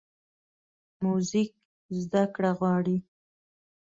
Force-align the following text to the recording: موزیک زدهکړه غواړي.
موزیک 1.03 1.51
زدهکړه 2.01 2.51
غواړي. 2.59 2.97